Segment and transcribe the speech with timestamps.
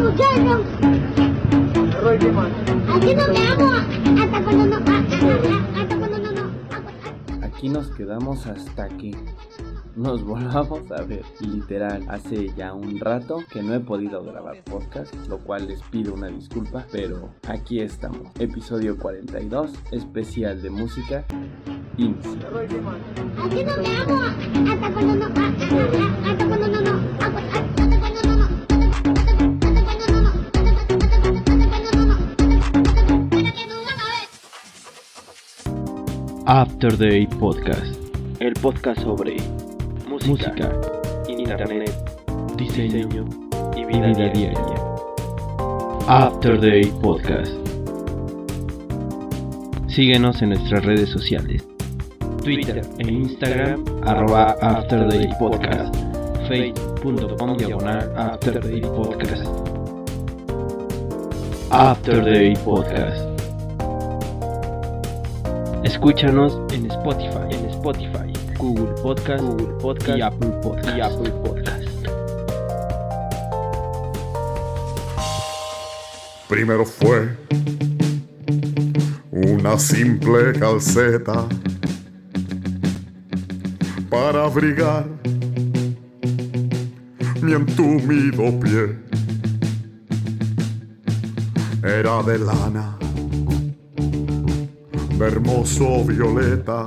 [0.00, 0.08] Aquí
[3.14, 3.84] nos quedamos
[4.18, 4.76] hasta cuando no...
[4.76, 6.32] Hasta cuando no...
[6.32, 6.50] no.
[7.46, 9.14] Aquí nos quedamos hasta que
[9.96, 11.22] nos volvamos a ver.
[11.40, 16.14] Literal, hace ya un rato que no he podido grabar podcast, lo cual les pido
[16.14, 18.32] una disculpa, pero aquí estamos.
[18.38, 21.26] Episodio 42, especial de música.
[21.98, 22.32] Inicia.
[23.44, 24.22] Aquí nos quedamos
[24.70, 25.26] hasta cuando no...
[25.26, 26.80] Hasta cuando no...
[26.80, 26.98] no.
[27.20, 27.69] Hasta
[36.52, 37.96] After Day Podcast.
[38.40, 39.36] El podcast sobre
[40.08, 40.72] música,
[41.28, 41.94] internet,
[42.56, 43.08] diseño,
[43.76, 44.52] y vida, diaria.
[46.08, 47.52] After Day Podcast.
[49.86, 51.64] Síguenos en nuestras redes sociales.
[52.42, 55.94] Twitter e Instagram arroba After Day Podcast.
[56.48, 59.46] Facebook.com diagonal After Day Podcast.
[61.70, 63.29] After Day Podcast.
[65.82, 70.96] Escúchanos en Spotify, en Spotify, Google Podcast, Google Podcast y Apple Podcast.
[70.96, 71.88] Y Apple Podcast.
[76.48, 77.34] Primero fue
[79.30, 81.46] una simple calceta
[84.10, 85.06] para abrigar
[87.40, 88.98] mi entumido pie.
[91.82, 92.98] Era de lana,
[95.26, 96.86] hermoso violeta,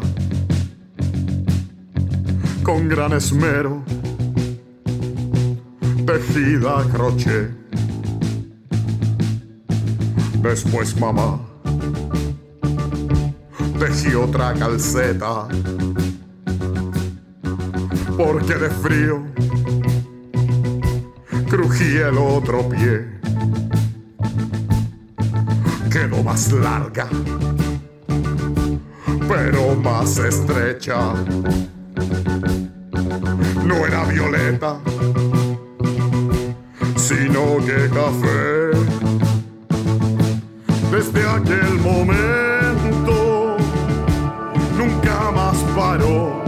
[2.64, 3.84] con gran esmero,
[6.06, 7.52] tejida a crochet.
[10.42, 11.40] Después mamá
[13.80, 15.48] tejí otra calceta
[18.18, 19.24] porque de frío
[21.50, 23.08] crujía el otro pie.
[25.90, 27.08] Quedó más larga,
[29.28, 31.14] pero más estrecha.
[33.66, 34.78] No era violeta,
[36.96, 38.54] sino que café.
[40.92, 43.58] Desde aquel momento
[44.78, 46.44] nunca más paró,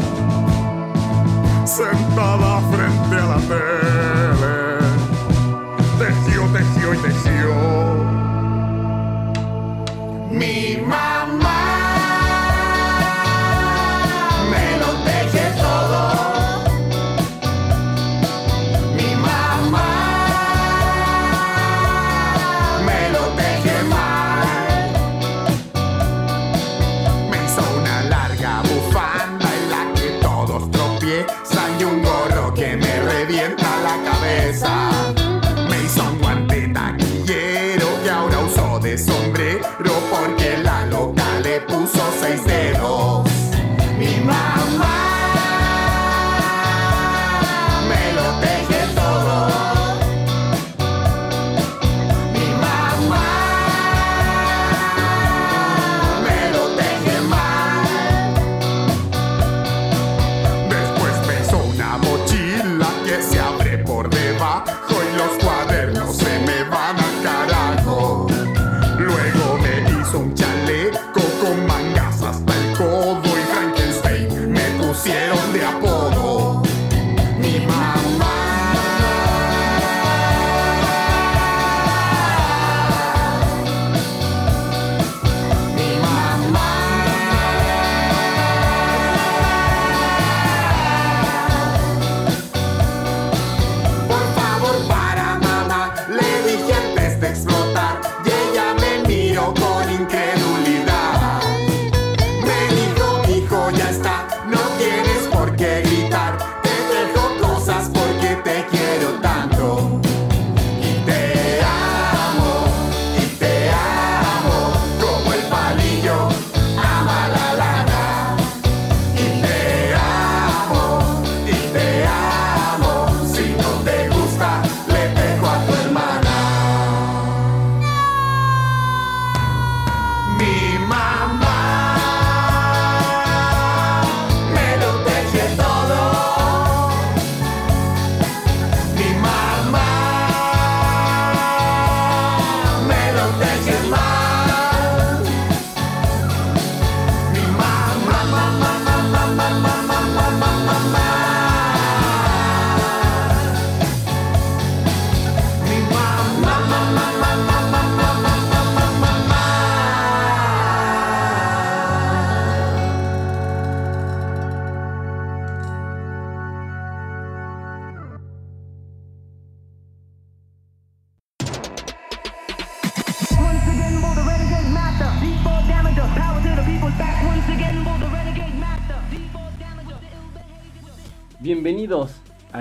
[1.65, 3.84] sentada frente a la tele,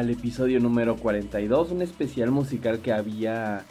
[0.04, 3.64] al episodio número 42, un especial musical que había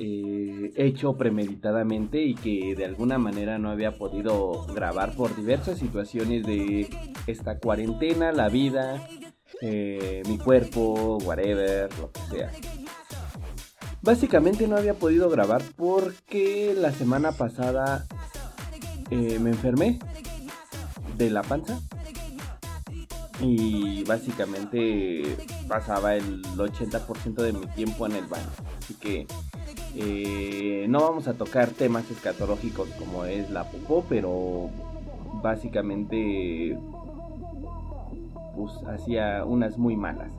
[0.00, 6.44] eh, hecho premeditadamente y que de alguna manera no había podido grabar por diversas situaciones
[6.44, 6.88] de
[7.28, 9.00] esta cuarentena, la vida,
[9.60, 12.50] eh, mi cuerpo, whatever, lo que sea.
[14.02, 18.06] Básicamente no había podido grabar porque la semana pasada
[19.12, 20.00] eh, me enfermé
[21.16, 21.80] de la panza
[23.40, 25.22] y básicamente
[25.68, 28.46] pasaba el 80% de mi tiempo en el baño.
[28.78, 29.26] Así que
[29.94, 34.70] eh, no vamos a tocar temas escatológicos como es la popó, pero
[35.42, 36.78] básicamente
[38.56, 40.30] pues hacía unas muy malas.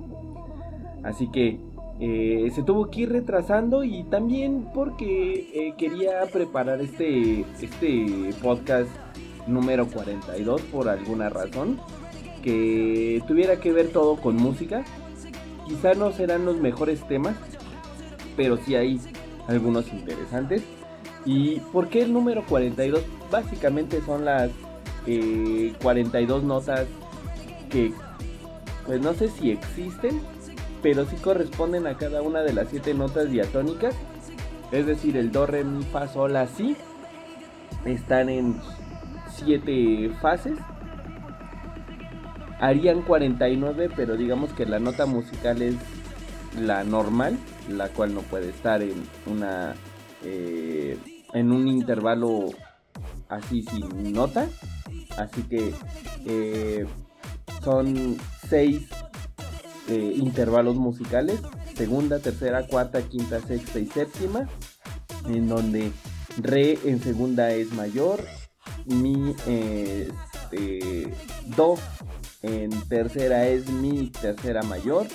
[1.04, 1.60] Así que
[2.00, 8.90] eh, se tuvo que ir retrasando y también porque eh, quería preparar este, este podcast
[9.48, 11.80] número 42 por alguna razón
[12.44, 14.84] que tuviera que ver todo con música.
[15.68, 17.36] Quizá no serán los mejores temas,
[18.36, 19.00] pero sí hay
[19.48, 20.64] algunos interesantes.
[21.26, 23.04] ¿Y por qué el número 42?
[23.30, 24.50] Básicamente son las
[25.82, 26.86] 42 notas
[27.70, 27.94] que,
[28.86, 30.22] pues no sé si existen,
[30.82, 33.96] pero sí corresponden a cada una de las 7 notas diatónicas.
[34.72, 36.76] Es decir, el do, re, mi, fa, sol, la, si.
[37.86, 38.60] Están en
[39.36, 40.58] 7 fases.
[42.60, 45.76] Harían 49, pero digamos que la nota musical es
[46.60, 47.38] la normal,
[47.70, 49.76] la cual no puede estar en una
[50.24, 50.98] eh,
[51.34, 52.50] en un intervalo
[53.30, 54.48] así sin nota.
[55.18, 55.74] Así que
[56.26, 56.86] eh,
[57.64, 58.18] son
[58.50, 58.88] 6
[59.90, 61.40] eh, intervalos musicales,
[61.76, 64.48] segunda, tercera, cuarta, quinta, sexta y séptima,
[65.28, 65.92] en donde
[66.42, 68.24] re en segunda es mayor,
[68.86, 71.14] mi este,
[71.56, 71.78] do
[72.42, 75.08] en tercera es mi tercera mayor,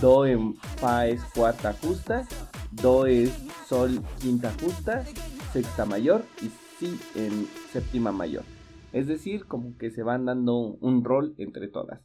[0.00, 2.26] do en fa es cuarta justa,
[2.70, 3.30] do es
[3.66, 5.04] sol quinta justa,
[5.52, 8.44] sexta mayor y si en séptima mayor.
[8.92, 12.00] Es decir, como que se van dando un rol entre todas.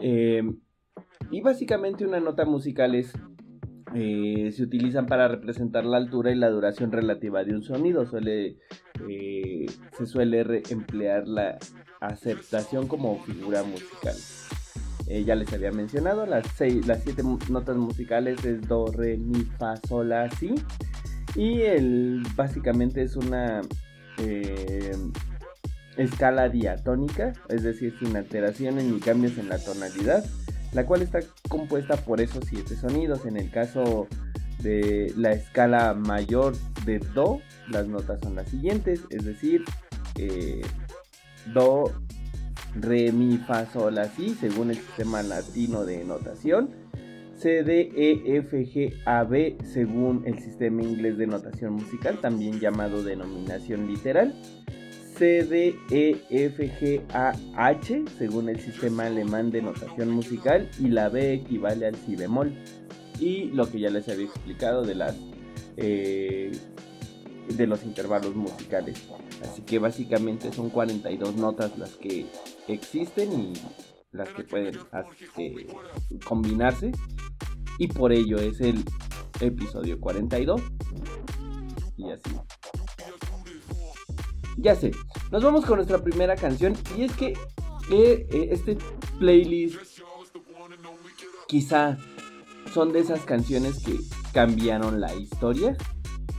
[0.00, 0.42] Eh,
[1.30, 3.12] y básicamente una nota musical es
[3.96, 8.04] eh, se utilizan para representar la altura y la duración relativa de un sonido.
[8.06, 8.56] Suele,
[9.08, 11.58] eh, se suele emplear la
[12.06, 14.14] aceptación como figura musical.
[15.06, 19.76] ya les había mencionado, las, seis, las siete notas musicales es do, re, mi, fa,
[19.88, 20.54] sol, la, si.
[21.34, 23.62] Y el, básicamente es una
[25.96, 30.24] escala diatónica, es decir, sin alteraciones ni cambios en la tonalidad,
[30.72, 33.26] la cual está compuesta por esos siete sonidos.
[33.26, 34.08] En el caso
[34.60, 39.64] de la escala mayor de Do, las notas son las siguientes, es decir,
[40.16, 40.62] eh,
[41.52, 41.92] Do,
[42.80, 46.70] Re, Mi, Fa, Sol, así, según el sistema latino de notación.
[47.36, 52.60] C, D, E, F, G, A, B, según el sistema inglés de notación musical, también
[52.60, 54.34] llamado denominación literal.
[55.16, 60.88] C, D, E, F, G, A, H, según el sistema alemán de notación musical, y
[60.88, 62.52] la B equivale al si bemol.
[63.20, 65.16] Y lo que ya les había explicado de las
[65.76, 66.52] eh,
[67.48, 69.02] de los intervalos musicales.
[69.42, 72.26] Así que básicamente son 42 notas las que
[72.68, 73.52] existen y
[74.12, 74.78] las que pueden
[76.24, 76.92] combinarse.
[77.78, 78.84] Y por ello es el
[79.40, 80.62] episodio 42.
[81.96, 82.30] Y así.
[84.56, 84.92] Ya sé,
[85.32, 87.34] nos vamos con nuestra primera canción y es que
[87.90, 88.78] eh, eh, este
[89.18, 89.78] playlist
[91.48, 91.98] quizá
[92.72, 93.98] son de esas canciones que
[94.32, 95.76] cambiaron la historia.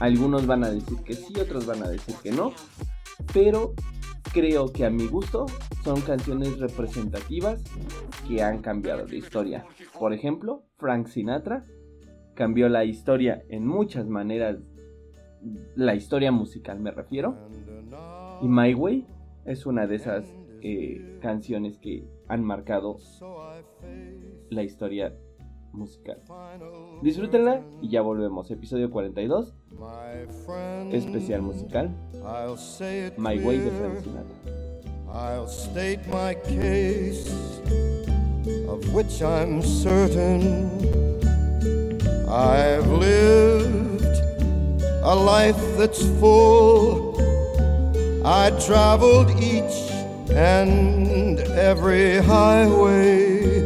[0.00, 2.52] Algunos van a decir que sí, otros van a decir que no.
[3.32, 3.72] Pero
[4.32, 5.46] creo que a mi gusto
[5.82, 7.64] son canciones representativas
[8.28, 9.64] que han cambiado la historia.
[9.98, 11.64] Por ejemplo, Frank Sinatra
[12.34, 14.58] cambió la historia en muchas maneras.
[15.74, 17.36] La historia musical me refiero.
[18.42, 19.06] Y My Way
[19.46, 20.26] es una de esas
[20.60, 22.98] eh, canciones que han marcado
[24.50, 25.16] la historia
[25.76, 26.16] musical.
[27.02, 28.50] Disfrútenla y ya volvemos.
[28.50, 29.54] Episodio 42.
[30.92, 31.90] Especial musical.
[33.16, 34.56] My Way de Frank Sinatra.
[35.12, 37.30] I'll state my case,
[38.68, 40.70] of which I'm certain.
[42.28, 44.04] I've lived
[45.02, 47.14] a life that's full.
[48.24, 49.90] I traveled each
[50.30, 53.65] and every highway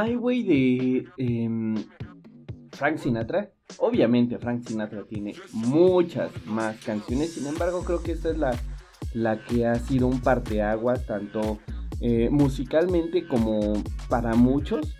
[0.00, 1.74] My Way de em,
[2.72, 3.50] Frank Sinatra.
[3.78, 8.52] Obviamente Frank Sinatra tiene muchas más canciones, sin embargo creo que esta es la,
[9.12, 11.58] la que ha sido un parteaguas tanto
[12.00, 13.74] eh, musicalmente como
[14.08, 14.96] para muchos.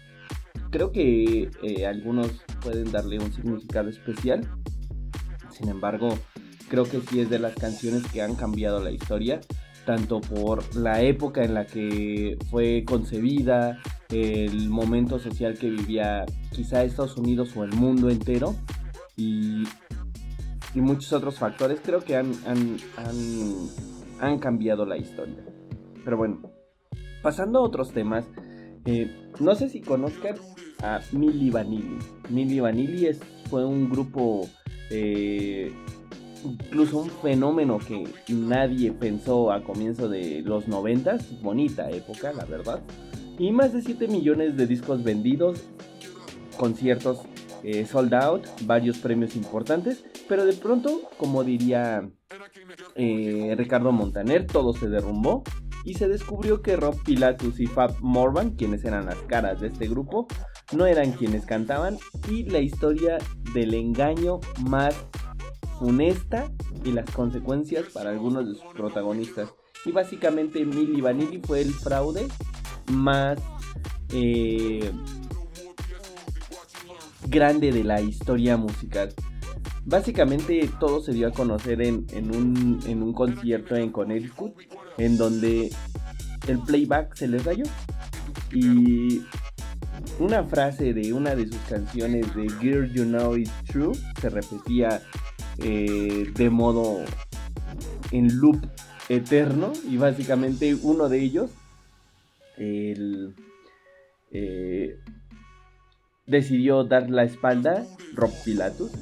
[0.70, 2.28] Creo que eh, algunos
[2.62, 4.46] pueden darle un significado especial.
[5.50, 6.10] Sin embargo,
[6.68, 9.40] creo que sí es de las canciones que han cambiado la historia,
[9.84, 13.80] tanto por la época en la que fue concebida,
[14.10, 18.54] el momento social que vivía quizá Estados Unidos o el mundo entero
[19.16, 19.64] y,
[20.74, 22.76] y muchos otros factores creo que han, han,
[24.20, 25.44] han, cambiado la historia.
[26.04, 26.40] Pero bueno,
[27.22, 28.24] pasando a otros temas,
[28.84, 30.36] eh, no sé si conozcan
[30.82, 31.98] a Milli Vanilli.
[32.30, 34.48] Milli Vanilli es, fue un grupo,
[34.90, 35.72] eh,
[36.44, 42.80] incluso un fenómeno que nadie pensó a comienzo de los noventas, bonita época, la verdad.
[43.40, 45.62] Y más de 7 millones de discos vendidos,
[46.58, 47.22] conciertos
[47.62, 52.06] eh, sold out, varios premios importantes, pero de pronto, como diría
[52.96, 55.42] eh, Ricardo Montaner, todo se derrumbó
[55.86, 59.88] y se descubrió que Rob Pilatus y Fab Morvan, quienes eran las caras de este
[59.88, 60.28] grupo,
[60.76, 61.96] no eran quienes cantaban
[62.30, 63.16] y la historia
[63.54, 64.94] del engaño más
[65.78, 66.52] funesta
[66.84, 69.48] y las consecuencias para algunos de sus protagonistas.
[69.86, 72.28] Y básicamente Milli Vanilli fue el fraude
[72.90, 73.38] más
[74.12, 74.90] eh,
[77.28, 79.14] grande de la historia musical.
[79.84, 82.04] Básicamente todo se dio a conocer en,
[82.34, 84.54] un, en un concierto en Connecticut,
[84.98, 85.70] en donde
[86.46, 87.64] el playback se les rayó.
[88.52, 89.22] Y
[90.18, 95.02] una frase de una de sus canciones de Girl You Know It's True se repetía
[95.58, 97.00] eh, de modo
[98.10, 98.66] en loop
[99.08, 101.50] eterno y básicamente uno de ellos
[102.60, 103.34] el,
[104.30, 104.98] eh,
[106.26, 108.92] decidió dar la espalda Rob Pilatus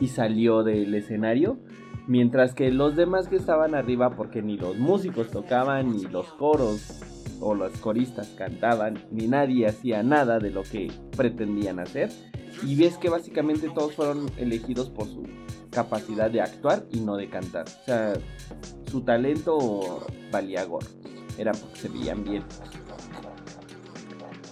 [0.00, 1.58] y salió del escenario
[2.06, 7.00] mientras que los demás que estaban arriba porque ni los músicos tocaban ni los coros
[7.40, 12.10] o los coristas cantaban ni nadie hacía nada de lo que pretendían hacer
[12.64, 15.24] y ves que básicamente todos fueron elegidos por su
[15.70, 17.66] capacidad de actuar y no de cantar.
[17.66, 18.14] O sea,
[18.90, 20.88] su talento valía gorro.
[21.36, 22.42] Era porque se veían bien.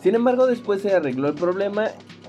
[0.06, 1.86] Sin embargo, después se arregló el problema.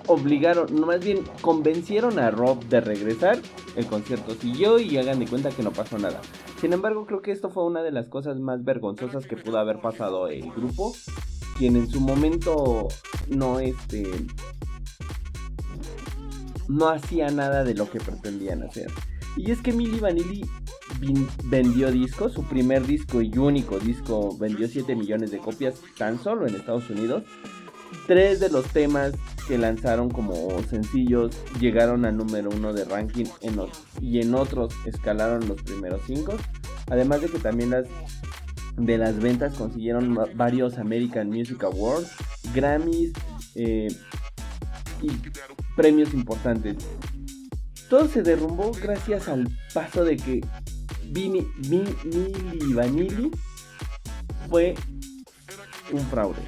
[0.08, 3.38] Obligaron, más bien convencieron a Rob de regresar.
[3.76, 6.20] El concierto siguió y hagan de cuenta que no pasó nada.
[6.60, 9.80] Sin embargo, creo que esto fue una de las cosas más vergonzosas que pudo haber
[9.80, 10.96] pasado el grupo.
[11.60, 12.88] Quien en su momento
[13.28, 14.12] no este
[16.68, 18.92] no hacía nada de lo que pretendían hacer.
[19.36, 20.50] Y es que Milli Vanilli
[21.44, 26.48] vendió discos, su primer disco y único disco vendió 7 millones de copias tan solo
[26.48, 27.24] en Estados Unidos.
[28.06, 29.14] Tres de los temas
[29.48, 33.26] que lanzaron como sencillos llegaron al número uno de ranking
[34.02, 36.36] y en otros escalaron los primeros cinco.
[36.90, 37.86] Además de que también las
[38.78, 42.12] de las ventas consiguieron varios American Music Awards,
[42.54, 43.12] Grammys
[43.56, 43.88] eh,
[45.02, 45.10] y
[45.76, 46.78] premios importantes.
[47.90, 50.42] Todo se derrumbó gracias al paso de que
[51.06, 53.32] Vini, Milli Vanilli
[54.50, 54.76] fue
[55.92, 56.42] un fraude,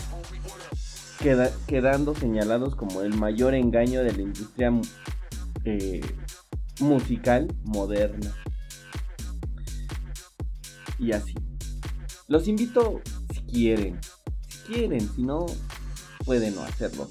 [1.19, 4.71] quedando señalados como el mayor engaño de la industria
[5.65, 6.01] eh,
[6.79, 8.36] musical moderna.
[10.97, 11.34] Y así.
[12.27, 13.01] Los invito
[13.34, 13.99] si quieren,
[14.47, 15.45] si quieren, si no,
[16.25, 17.10] pueden no hacerlo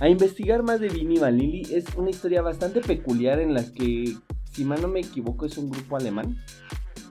[0.00, 1.62] a investigar más de Vini Vanilli.
[1.74, 4.16] Es una historia bastante peculiar en la que,
[4.52, 6.36] si mal no me equivoco, es un grupo alemán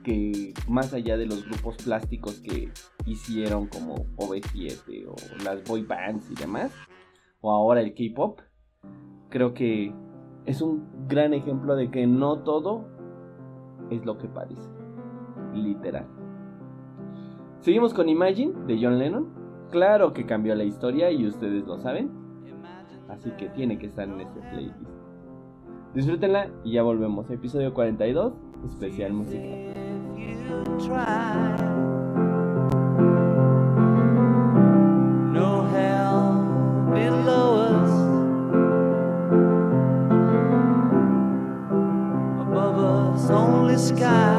[0.04, 2.72] que más allá de los grupos plásticos que
[3.08, 6.72] hicieron como OV7 o las boy bands y demás,
[7.42, 8.42] o ahora el K-pop,
[9.30, 9.94] creo que
[10.46, 12.86] es un gran ejemplo de que no todo
[13.90, 14.70] es lo que parece,
[15.54, 16.06] literal.
[17.62, 19.28] Seguimos con Imagine de John Lennon.
[19.72, 22.12] Claro que cambió la historia y ustedes lo saben.
[23.10, 24.78] Así que tiene que estar en este playlist.
[25.94, 27.30] Disfrútenla y ya volvemos.
[27.32, 28.34] Episodio 42,
[28.66, 29.74] especial musical.
[43.90, 44.37] To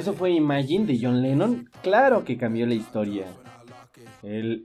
[0.00, 1.68] Eso fue Imagine de John Lennon.
[1.82, 3.26] Claro que cambió la historia.
[4.22, 4.62] El,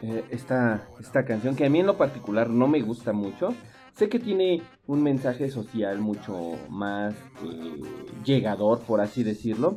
[0.00, 3.54] eh, esta, esta canción que a mí en lo particular no me gusta mucho.
[3.92, 7.12] Sé que tiene un mensaje social mucho más
[7.44, 7.82] eh,
[8.24, 9.76] llegador, por así decirlo.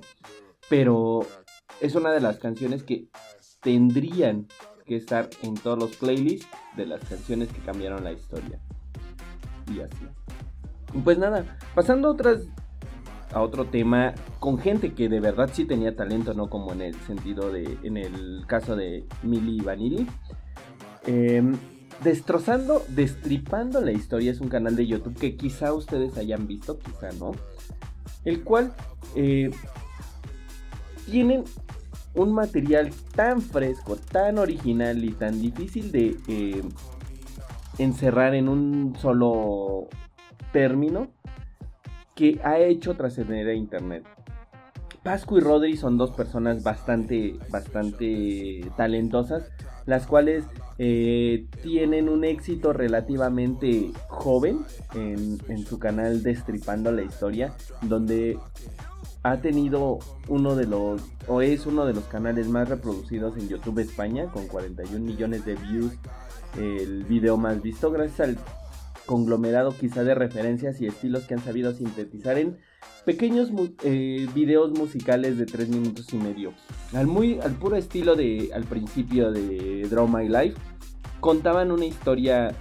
[0.70, 1.28] Pero
[1.82, 3.10] es una de las canciones que
[3.60, 4.48] tendrían
[4.86, 8.62] que estar en todos los playlists de las canciones que cambiaron la historia.
[9.68, 10.08] Y así.
[11.04, 12.48] Pues nada, pasando a otras
[13.36, 16.96] a otro tema con gente que de verdad sí tenía talento, no como en el
[17.02, 20.08] sentido de, en el caso de Millie Vanilli.
[21.06, 21.58] Em,
[22.02, 27.12] destrozando, destripando la historia es un canal de YouTube que quizá ustedes hayan visto, quizá
[27.20, 27.34] no.
[28.24, 28.74] El cual
[29.18, 29.52] eh,
[31.12, 31.44] tienen
[32.14, 36.62] un material tan fresco, tan original y tan difícil de eh,
[37.80, 39.90] encerrar en un solo
[40.54, 41.15] término
[42.16, 44.06] que ha hecho trascender a internet.
[45.04, 49.52] Pascu y Rodri son dos personas bastante, bastante talentosas,
[49.86, 50.46] las cuales
[50.80, 58.40] eh, tienen un éxito relativamente joven en, en, su canal Destripando la Historia, donde
[59.22, 63.80] ha tenido uno de los, o es uno de los canales más reproducidos en YouTube
[63.80, 65.94] España, con 41 millones de views,
[66.58, 68.38] el video más visto, gracias al
[69.06, 72.58] conglomerado quizá de referencias y estilos que han sabido sintetizar en
[73.06, 73.52] pequeños
[73.84, 76.54] eh, videos musicales de 3 minutos y medio.
[76.94, 80.58] Al, muy, al puro estilo de al principio de Draw My Life,
[81.20, 82.54] contaban una historia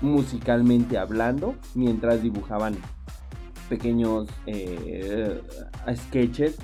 [0.00, 2.76] musicalmente hablando mientras dibujaban
[3.68, 5.40] pequeños eh,
[5.94, 6.56] sketches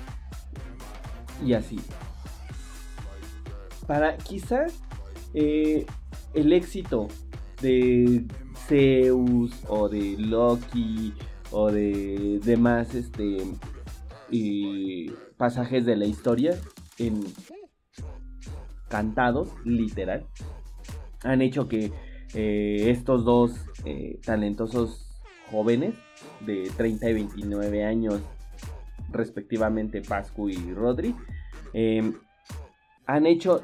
[1.45, 1.79] y así.
[3.85, 4.65] Para quizá
[5.33, 5.85] eh,
[6.33, 7.07] el éxito
[7.61, 8.25] de
[8.67, 11.13] Zeus o de Loki
[11.51, 13.37] o de demás este
[15.37, 16.57] pasajes de la historia
[16.97, 17.23] en
[18.89, 20.25] cantados literal
[21.23, 21.91] han hecho que
[22.33, 23.53] eh, estos dos
[23.85, 25.07] eh, talentosos
[25.49, 25.95] jóvenes
[26.41, 28.21] de 30 y 29 años
[29.11, 31.15] respectivamente Pascu y Rodri
[31.73, 32.11] eh,
[33.05, 33.61] han hecho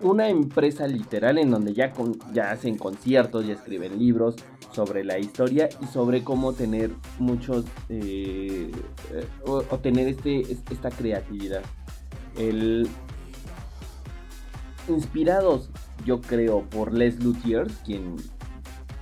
[0.00, 1.92] una empresa literal en donde ya,
[2.32, 4.36] ya hacen conciertos, ya escriben libros
[4.72, 8.70] sobre la historia y sobre cómo tener muchos, eh,
[9.44, 11.62] o, tener este, esta creatividad.
[12.36, 12.88] El,
[14.88, 15.70] inspirados,
[16.04, 18.16] yo creo, por Les Luthiers, quien,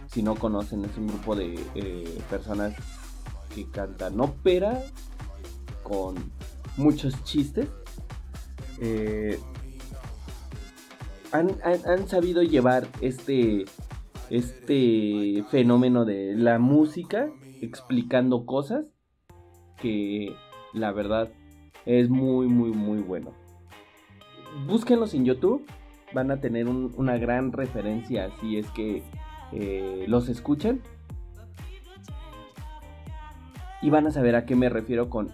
[0.07, 2.75] si no conocen, es un grupo de eh, personas
[3.55, 4.83] que cantan ópera
[5.83, 6.15] con
[6.77, 7.69] muchos chistes.
[8.81, 9.39] Eh,
[11.39, 13.65] han, sabido llevar este,
[14.31, 17.29] este fenómeno de la música
[17.61, 18.85] explicando cosas
[19.81, 20.35] que
[20.73, 21.31] la verdad
[21.85, 23.33] es muy muy muy bueno.
[24.67, 25.67] Búsquenlos en YouTube,
[26.15, 29.03] van a tener una gran referencia si es que
[29.53, 30.81] eh, los escuchan.
[33.83, 35.31] Y van a saber a qué me refiero con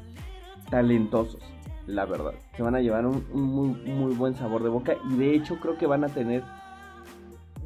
[0.68, 1.51] talentosos
[1.92, 2.32] la verdad.
[2.56, 5.76] Se van a llevar un, muy, muy buen sabor de boca y de hecho creo
[5.76, 6.42] que van a tener,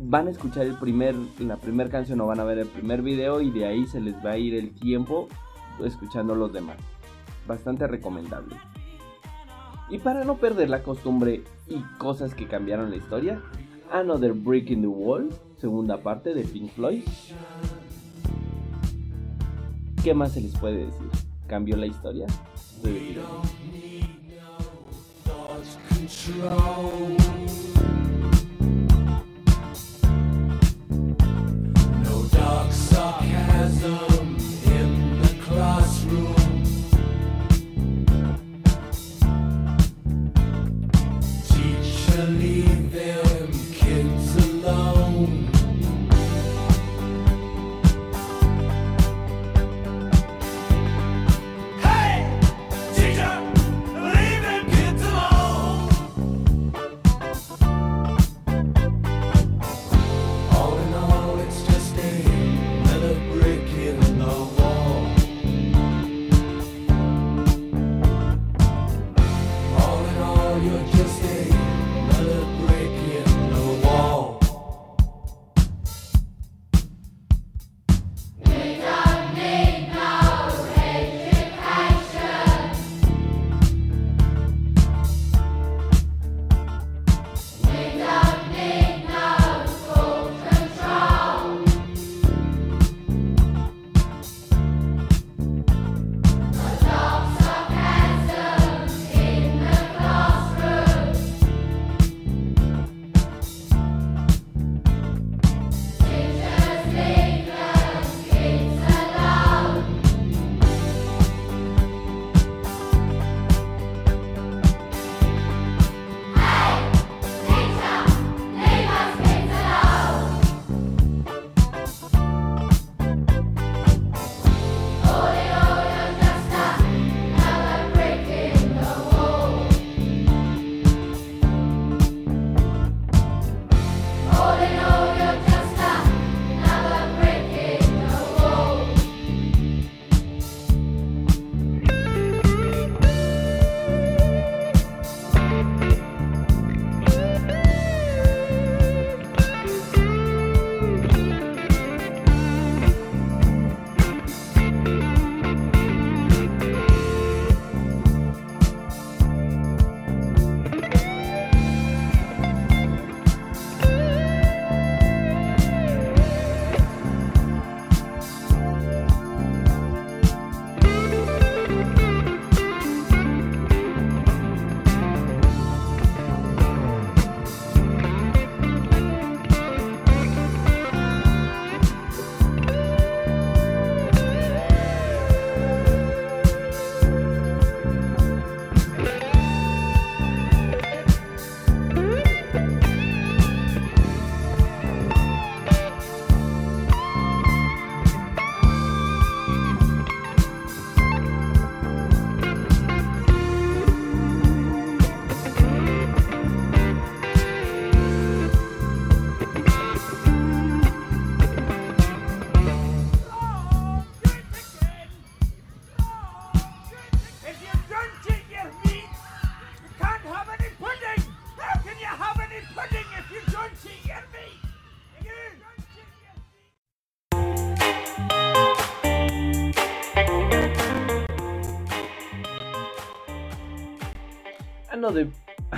[0.00, 3.40] van a escuchar el primer, la primera canción o van a ver el primer video
[3.40, 5.28] y de ahí se les va a ir el tiempo
[5.84, 6.76] escuchando los demás.
[7.46, 8.56] Bastante recomendable.
[9.88, 13.40] Y para no perder la costumbre y cosas que cambiaron la historia,
[13.92, 17.04] Another Break in the Wall, segunda parte de Pink Floyd.
[20.02, 21.06] ¿Qué más se les puede decir?
[21.46, 22.26] ¿Cambió la historia?
[26.06, 27.45] Control.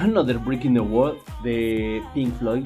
[0.09, 2.65] Another Brick in the Wall de Pink Floyd,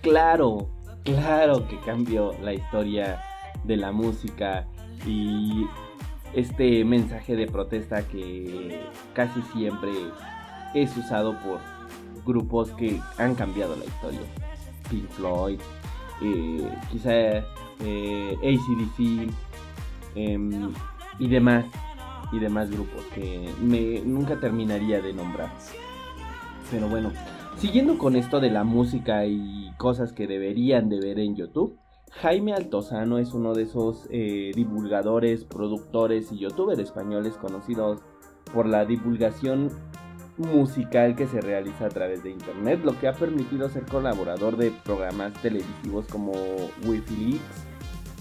[0.00, 0.68] claro,
[1.02, 3.20] claro que cambió la historia
[3.64, 4.64] de la música
[5.04, 5.66] y
[6.34, 8.80] este mensaje de protesta que
[9.12, 9.90] casi siempre
[10.72, 11.58] es usado por
[12.24, 14.20] grupos que han cambiado la historia.
[14.88, 15.58] Pink Floyd,
[16.22, 19.32] eh, quizá eh, ACDC
[20.14, 20.72] em,
[21.18, 21.64] y demás
[22.30, 25.50] y demás grupos que me nunca terminaría de nombrar.
[26.70, 27.12] Pero bueno,
[27.56, 31.78] siguiendo con esto de la música y cosas que deberían de ver en YouTube,
[32.10, 38.00] Jaime Altozano es uno de esos eh, divulgadores, productores y youtubers españoles conocidos
[38.52, 39.70] por la divulgación
[40.36, 44.72] musical que se realiza a través de internet, lo que ha permitido ser colaborador de
[44.84, 46.32] programas televisivos como
[46.86, 47.63] Wi-Fi Leaks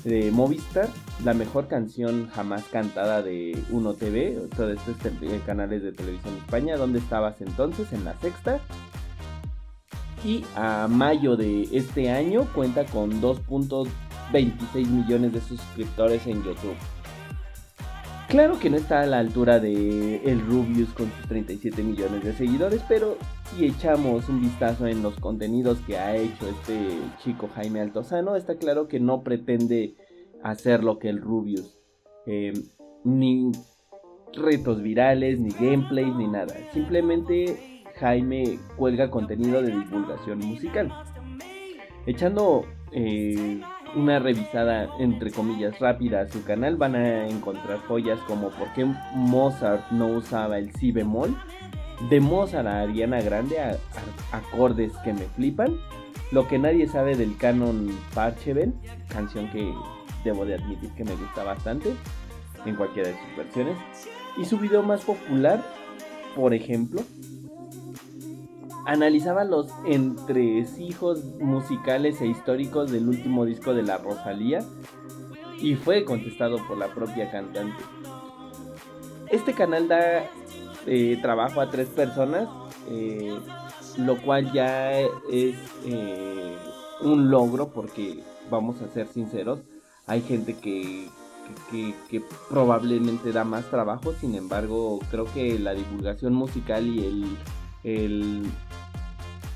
[0.03, 0.89] de Movistar,
[1.23, 6.77] la mejor canción jamás cantada de Uno TV, todo esto es canales de televisión España,
[6.77, 8.59] donde estabas entonces en la sexta.
[10.25, 16.75] Y a mayo de este año cuenta con 2.26 millones de suscriptores en YouTube.
[18.29, 22.33] Claro que no está a la altura de el Rubius con sus 37 millones de
[22.33, 23.17] seguidores, pero
[23.55, 26.89] si echamos un vistazo en los contenidos que ha hecho este
[27.23, 29.95] chico Jaime Altozano, está claro que no pretende
[30.43, 31.79] hacer lo que el Rubius.
[32.25, 32.53] Em,
[33.03, 33.51] ni
[34.33, 36.55] retos virales, ni gameplays, ni nada.
[36.71, 40.91] Simplemente Jaime cuelga contenido de divulgación musical.
[42.05, 43.61] Echando eh,
[43.95, 48.85] una revisada entre comillas rápida a su canal van a encontrar joyas como por qué
[49.15, 51.35] Mozart no usaba el si bemol,
[52.09, 53.57] de Mozart a Ariana Grande
[54.31, 55.77] acordes que me flipan,
[56.31, 58.73] lo que nadie sabe del canon Parchevel,
[59.07, 59.73] canción que
[60.23, 61.93] debo de admitir que me gusta bastante
[62.65, 63.77] en cualquiera de sus versiones,
[64.37, 65.63] y su video más popular,
[66.35, 67.01] por ejemplo,
[68.85, 74.59] analizaba los entresijos musicales e históricos del último disco de la Rosalía
[75.59, 77.81] y fue contestado por la propia cantante.
[79.29, 80.29] Este canal da
[80.87, 82.47] eh, trabajo a tres personas,
[82.89, 83.37] eh,
[83.97, 86.57] lo cual ya es eh,
[87.01, 89.59] un logro porque vamos a ser sinceros,
[90.07, 91.07] hay gente que,
[91.71, 97.37] que, probablemente da más trabajo, sin embargo creo que la divulgación musical y el,
[97.83, 98.45] el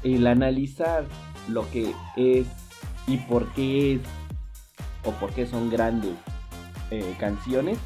[0.03, 1.05] el analizar
[1.49, 2.47] lo que es
[3.07, 4.01] y por qué es
[5.05, 6.13] o por qué son grandes
[6.91, 7.77] eh, canciones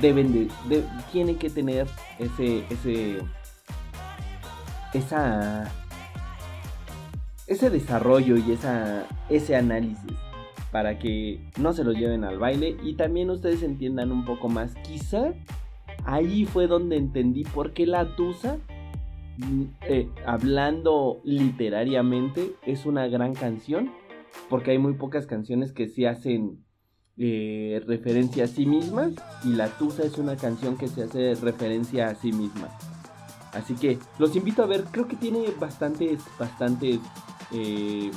[0.00, 0.32] deben
[0.68, 1.86] de, tienen que tener
[2.18, 3.18] ese ese
[4.94, 5.72] esa
[7.46, 10.16] ese desarrollo y esa ese análisis
[10.70, 14.74] para que no se los lleven al baile y también ustedes entiendan un poco más.
[14.76, 15.32] Quizá
[16.04, 18.58] ahí fue donde entendí por qué la tusa
[19.88, 23.90] eh, hablando literariamente, es una gran canción,
[24.48, 26.64] porque hay muy pocas canciones que se hacen
[27.22, 29.12] eh, referencia a sí mismas,
[29.44, 32.68] y La Tusa es una canción que se hace referencia a sí misma.
[33.52, 36.98] Así que los invito a ver, creo que tiene bastantes, bastantes
[37.52, 38.10] eh,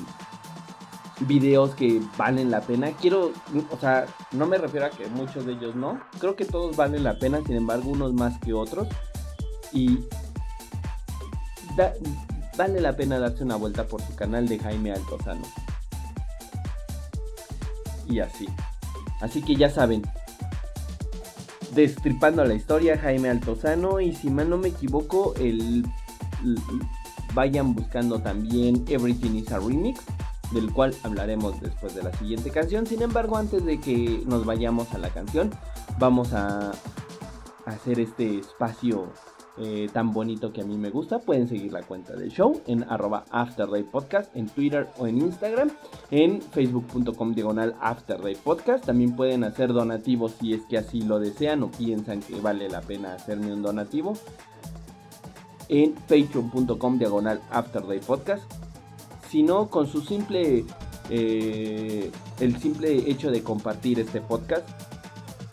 [1.19, 2.91] videos que valen la pena.
[2.93, 3.33] Quiero,
[3.69, 5.99] o sea, no me refiero a que muchos de ellos no.
[6.19, 8.87] Creo que todos valen la pena, sin embargo, unos más que otros.
[9.73, 9.99] Y
[12.57, 15.43] vale la pena darse una vuelta por su canal de Jaime Altozano.
[18.07, 18.47] Y así.
[19.23, 20.03] Así que ya saben.
[21.73, 24.01] Destripando la historia, Jaime Altozano.
[24.01, 25.87] Y si mal no me equivoco, el,
[27.33, 30.01] vayan buscando también Everything is a Remix.
[30.51, 32.85] Del cual hablaremos después de la siguiente canción.
[32.85, 35.51] Sin embargo, antes de que nos vayamos a la canción,
[35.97, 36.73] vamos a
[37.65, 39.07] hacer este espacio
[39.57, 42.83] eh, tan bonito que a mí me gusta, pueden seguir la cuenta del show en
[42.83, 43.23] arroba
[43.91, 45.69] Podcast en Twitter o en Instagram,
[46.09, 47.75] en facebook.com diagonal
[48.43, 48.85] Podcast.
[48.85, 52.81] También pueden hacer donativos si es que así lo desean o piensan que vale la
[52.81, 54.13] pena hacerme un donativo
[55.69, 57.39] en patreon.com diagonal
[58.07, 58.43] Podcast.
[59.29, 60.65] Si no, con su simple,
[61.09, 64.67] eh, el simple hecho de compartir este podcast,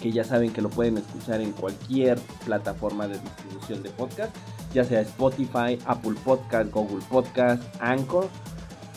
[0.00, 4.34] que ya saben que lo pueden escuchar en cualquier plataforma de distribución de podcast,
[4.72, 8.28] ya sea Spotify, Apple Podcast, Google Podcast, Anchor.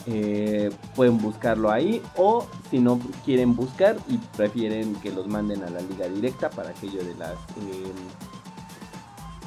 [0.06, 5.70] Eh, pueden buscarlo ahí o si no quieren buscar y prefieren que los manden a
[5.70, 7.94] la liga directa para aquello de las em,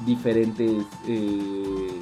[0.08, 2.02] diferentes eh,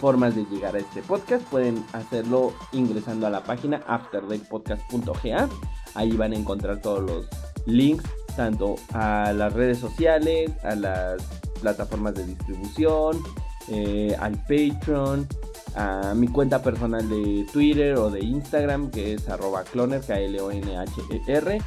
[0.00, 5.48] formas de llegar a este podcast pueden hacerlo ingresando a la página afterdaypodcast.ga
[5.94, 7.28] ahí van a encontrar todos los
[7.66, 8.04] links
[8.36, 11.22] tanto a las redes sociales, a las
[11.60, 13.22] plataformas de distribución
[13.68, 15.26] eh, al Patreon,
[15.74, 21.58] a mi cuenta personal de Twitter o de Instagram que es arroba cloner, K-L-O-N-H-E-R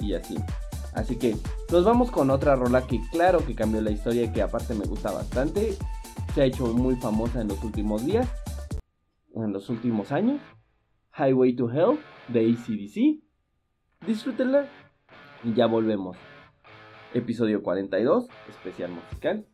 [0.00, 0.36] y así.
[0.92, 1.36] Así que
[1.70, 4.84] nos vamos con otra rola que claro que cambió la historia y que aparte me
[4.84, 5.76] gusta bastante.
[6.34, 8.28] Se ha hecho muy famosa en los últimos días,
[9.34, 10.40] en los últimos años.
[11.18, 14.06] Highway to Hell de ACDC.
[14.06, 14.68] Disfrútenla
[15.46, 16.16] y ya volvemos.
[17.14, 19.46] Episodio 42, especial musical.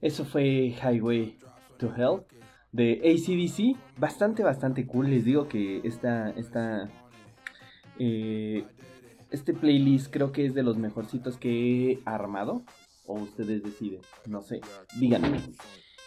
[0.00, 1.36] Eso fue Highway
[1.78, 2.22] to Hell
[2.72, 3.98] de ACDC.
[3.98, 5.10] Bastante, bastante cool.
[5.10, 6.90] Les digo que esta, esta,
[7.98, 8.64] eh,
[9.30, 12.64] este playlist creo que es de los mejorcitos que he armado.
[13.06, 14.60] O ustedes deciden, no sé,
[14.98, 15.40] díganme.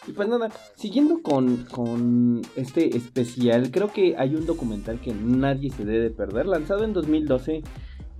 [0.06, 5.70] Y pues nada, siguiendo con, con este especial, creo que hay un documental que nadie
[5.70, 7.62] se debe perder, lanzado en 2012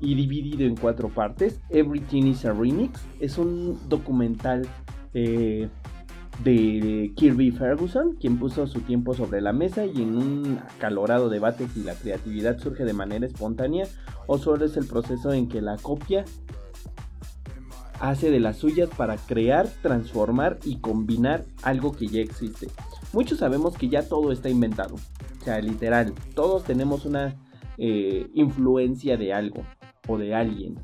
[0.01, 1.61] y dividido en cuatro partes.
[1.71, 3.01] Everything is a Remix.
[3.21, 4.67] Es un documental
[5.19, 5.71] eh,
[6.45, 11.67] de Kirby Ferguson, quien puso su tiempo sobre la mesa y en un acalorado debate
[11.69, 13.87] si la creatividad surge de manera espontánea
[14.27, 16.27] o solo es el proceso en que la copia
[17.99, 22.67] hace de las suyas para crear, transformar y combinar algo que ya existe.
[23.15, 24.97] Muchos sabemos que ya todo está inventado.
[25.41, 27.37] O sea, literal, todos tenemos una
[27.79, 29.65] eh, influencia de algo
[30.07, 30.79] o de alguien.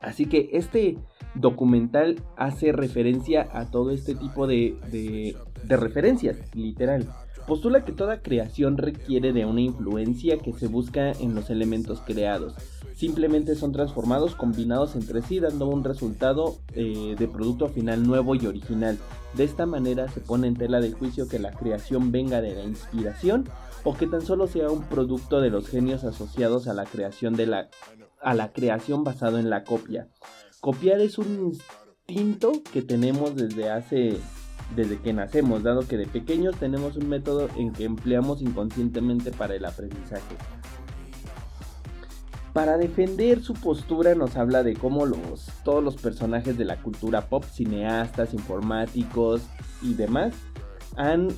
[0.00, 0.98] Así que este
[1.34, 7.08] documental hace referencia a todo este tipo de, de, referencias, literal.
[7.46, 12.54] Postula que toda creación requiere de una influencia que se busca en los elementos creados.
[12.94, 18.46] Simplemente son transformados, combinados entre sí, dando un resultado eh, de producto final nuevo y
[18.46, 18.98] original.
[19.34, 22.62] De esta manera se pone en tela de juicio que la creación venga de la
[22.62, 23.48] inspiración
[23.82, 27.46] o que tan solo sea un producto de los genios asociados a la creación de
[27.46, 27.68] la
[28.22, 30.08] a la creación basado en la copia.
[30.62, 31.52] Copiar es un
[32.06, 34.16] instinto que tenemos desde hace
[34.76, 39.56] desde que nacemos, dado que de pequeños tenemos un método en que empleamos inconscientemente para
[39.56, 40.36] el aprendizaje.
[42.52, 47.22] Para defender su postura nos habla de cómo los, todos los personajes de la cultura
[47.22, 49.42] pop, cineastas, informáticos
[49.82, 50.32] y demás,
[50.96, 51.30] han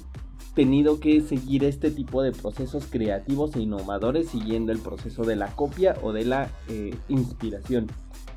[0.54, 5.46] tenido que seguir este tipo de procesos creativos e innovadores siguiendo el proceso de la
[5.56, 7.86] copia o de la eh, inspiración.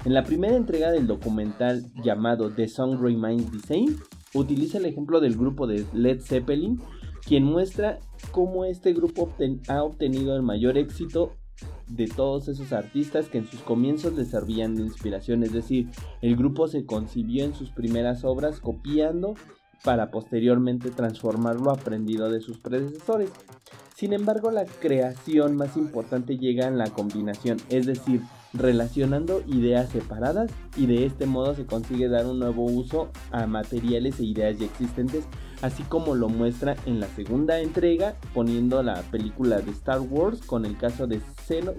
[0.08, 3.98] En la primera entrega del documental llamado The Song Reminds the Same,
[4.34, 6.80] utiliza el ejemplo del grupo de Led Zeppelin,
[7.26, 8.00] quien muestra
[8.32, 9.30] cómo este grupo
[9.68, 11.34] ha obtenido el mayor éxito
[11.90, 15.90] de todos esos artistas que en sus comienzos les servían de inspiración, es decir,
[16.22, 19.34] el grupo se concibió en sus primeras obras copiando
[19.84, 23.30] para posteriormente transformar lo aprendido de sus predecesores.
[23.94, 28.22] Sin embargo, la creación más importante llega en la combinación, es decir,
[28.54, 34.20] relacionando ideas separadas y de este modo se consigue dar un nuevo uso a materiales
[34.20, 35.26] e ideas ya existentes,
[35.62, 40.66] así como lo muestra en la segunda entrega poniendo la película de Star Wars con
[40.66, 41.76] el caso de Xenon,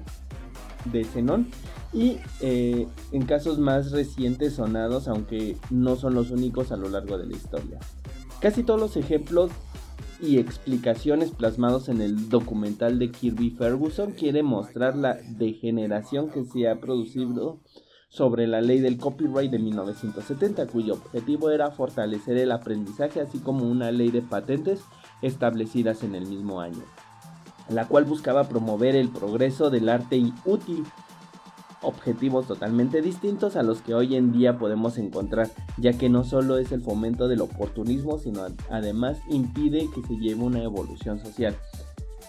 [0.86, 1.48] de Zenon
[1.92, 7.18] y eh, en casos más recientes sonados, aunque no son los únicos a lo largo
[7.18, 7.78] de la historia.
[8.40, 9.50] Casi todos los ejemplos
[10.20, 16.68] y explicaciones plasmados en el documental de Kirby Ferguson quiere mostrar la degeneración que se
[16.68, 17.60] ha producido
[18.08, 23.68] sobre la ley del copyright de 1970, cuyo objetivo era fortalecer el aprendizaje así como
[23.68, 24.80] una ley de patentes
[25.22, 26.82] establecidas en el mismo año,
[27.68, 30.84] la cual buscaba promover el progreso del arte útil
[31.82, 36.58] objetivos totalmente distintos a los que hoy en día podemos encontrar, ya que no solo
[36.58, 41.56] es el fomento del oportunismo, sino además impide que se lleve una evolución social.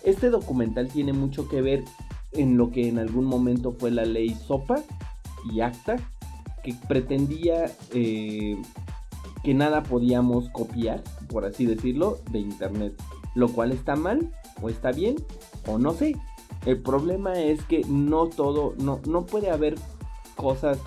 [0.03, 1.83] Este documental tiene mucho que ver
[2.31, 4.83] en lo que en algún momento fue la ley SOPA
[5.51, 5.97] y ACTA,
[6.63, 8.55] que pretendía eh,
[9.43, 12.93] que nada podíamos copiar, por así decirlo, de Internet,
[13.35, 14.31] lo cual está mal
[14.61, 15.15] o está bien
[15.67, 16.15] o no sé,
[16.65, 19.75] el problema es que no todo, no, no puede haber
[20.35, 20.79] cosas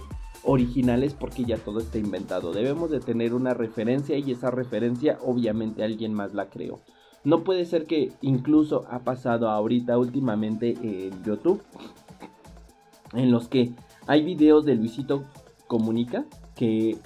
[0.44, 2.52] originales porque ya todo está inventado.
[2.52, 6.80] Debemos de tener una referencia y esa referencia obviamente alguien más la creó.
[7.24, 11.62] No puede ser que incluso ha pasado ahorita últimamente en YouTube
[13.12, 13.72] en los que
[14.06, 15.22] hay videos de Luisito
[15.68, 16.24] Comunica
[16.56, 16.98] que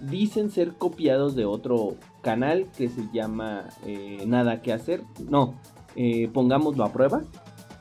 [0.00, 5.02] dicen ser copiados de otro canal que se llama eh, Nada que hacer.
[5.28, 5.54] No,
[5.96, 7.22] eh, pongámoslo a prueba.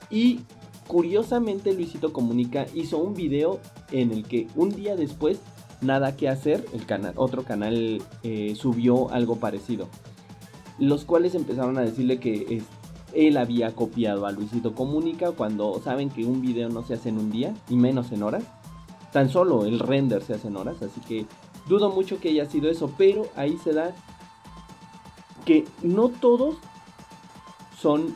[0.09, 0.41] Y
[0.87, 3.59] curiosamente Luisito Comunica hizo un video
[3.91, 5.39] en el que un día después,
[5.81, 9.87] nada que hacer, el canal, otro canal eh, subió algo parecido.
[10.79, 12.61] Los cuales empezaron a decirle que
[13.13, 17.19] él había copiado a Luisito Comunica cuando saben que un video no se hace en
[17.19, 18.43] un día y menos en horas.
[19.11, 21.25] Tan solo el render se hace en horas, así que
[21.67, 23.93] dudo mucho que haya sido eso, pero ahí se da
[25.45, 26.55] que no todos
[27.81, 28.15] son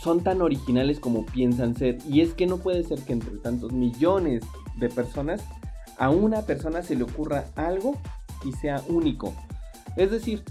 [0.00, 3.72] son tan originales como piensan ser y es que no puede ser que entre tantos
[3.72, 4.44] millones
[4.76, 5.42] de personas
[5.96, 7.96] a una persona se le ocurra algo
[8.44, 9.32] y sea único.
[9.96, 10.44] Es decir,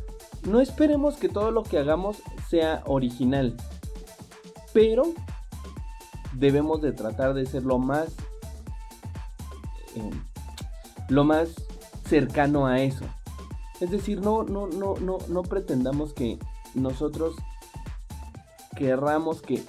[0.47, 3.55] no esperemos que todo lo que hagamos sea original,
[4.73, 5.13] pero
[6.33, 8.07] debemos de tratar de ser lo más
[9.95, 10.09] eh,
[11.09, 11.49] lo más
[12.07, 13.05] cercano a eso.
[13.79, 16.39] Es decir, no, no, no, no, no pretendamos que
[16.75, 17.35] nosotros
[18.75, 19.63] querramos que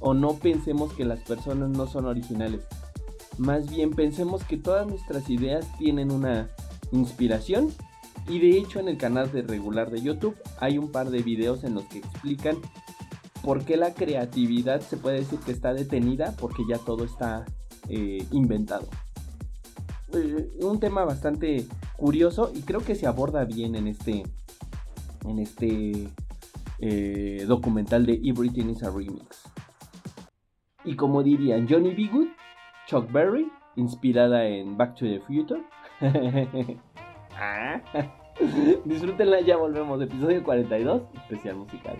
[0.00, 2.62] o no pensemos que las personas no son originales.
[3.38, 6.50] Más bien pensemos que todas nuestras ideas tienen una
[6.92, 7.72] inspiración.
[8.28, 11.64] Y de hecho en el canal de regular de YouTube hay un par de videos
[11.64, 12.56] en los que explican
[13.42, 17.44] por qué la creatividad se puede decir que está detenida porque ya todo está
[17.88, 18.88] eh, inventado.
[20.12, 24.24] Eh, un tema bastante curioso y creo que se aborda bien en este
[25.24, 26.08] en este
[26.80, 29.42] eh, documental de Everything is a Remix.
[30.84, 32.08] Y como dirían Johnny B.
[32.12, 32.28] Good,
[32.86, 35.62] Chuck Berry, inspirada en Back to the Future.
[37.42, 37.80] Ah.
[38.84, 40.00] Disfrútenla, ya volvemos.
[40.02, 41.96] Episodio 42, especial musical.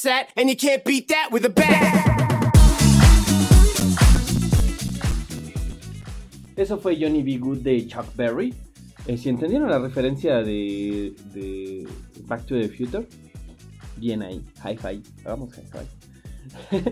[0.00, 2.06] Is where it's at, and you can't beat that with a bat.
[6.56, 7.38] Eso fue Johnny B.
[7.38, 8.52] Good de Chuck Berry.
[9.06, 11.88] Eh, si entendieron la referencia de, de
[12.26, 13.06] Back to the Future,
[13.96, 16.82] bien ahí, hi-fi, vamos hi-fi.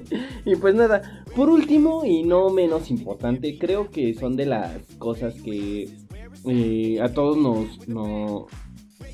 [0.46, 5.34] y pues nada, por último y no menos importante, creo que son de las cosas
[5.42, 5.90] que
[6.46, 8.46] eh, a todos nos, no-